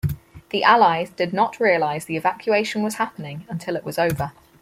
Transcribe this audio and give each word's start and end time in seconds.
The 0.49 0.63
Allies 0.63 1.11
did 1.11 1.31
not 1.31 1.59
realize 1.59 2.05
the 2.05 2.17
evacuation 2.17 2.81
was 2.81 2.95
happening 2.95 3.45
until 3.47 3.75
it 3.75 3.83
was 3.83 3.99
over. 3.99 4.31